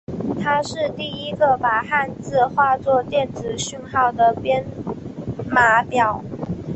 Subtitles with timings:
[0.41, 4.65] 它是第一个把汉字化作电子讯号的编
[5.47, 6.23] 码表。